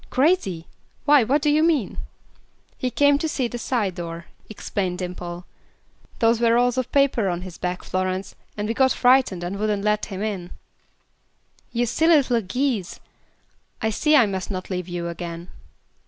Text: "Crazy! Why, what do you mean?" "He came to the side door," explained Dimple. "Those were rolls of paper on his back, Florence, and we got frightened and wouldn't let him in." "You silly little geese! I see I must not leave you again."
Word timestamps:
"Crazy! 0.09 0.65
Why, 1.05 1.23
what 1.23 1.43
do 1.43 1.51
you 1.51 1.61
mean?" 1.61 1.99
"He 2.75 2.89
came 2.89 3.19
to 3.19 3.27
the 3.47 3.57
side 3.59 3.93
door," 3.93 4.25
explained 4.49 4.97
Dimple. 4.97 5.45
"Those 6.17 6.41
were 6.41 6.55
rolls 6.55 6.75
of 6.79 6.91
paper 6.91 7.29
on 7.29 7.43
his 7.43 7.59
back, 7.59 7.83
Florence, 7.83 8.33
and 8.57 8.67
we 8.67 8.73
got 8.73 8.91
frightened 8.93 9.43
and 9.43 9.59
wouldn't 9.59 9.83
let 9.83 10.05
him 10.05 10.23
in." 10.23 10.49
"You 11.71 11.85
silly 11.85 12.15
little 12.15 12.41
geese! 12.41 12.99
I 13.79 13.91
see 13.91 14.15
I 14.15 14.25
must 14.25 14.49
not 14.49 14.71
leave 14.71 14.87
you 14.87 15.07
again." 15.07 15.49